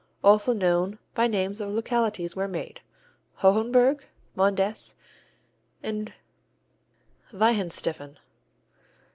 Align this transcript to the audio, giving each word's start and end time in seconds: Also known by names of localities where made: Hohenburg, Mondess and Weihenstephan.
Also 0.23 0.51
known 0.51 0.97
by 1.13 1.27
names 1.27 1.61
of 1.61 1.69
localities 1.69 2.35
where 2.35 2.47
made: 2.47 2.81
Hohenburg, 3.35 4.01
Mondess 4.35 4.95
and 5.83 6.11
Weihenstephan. 7.31 8.17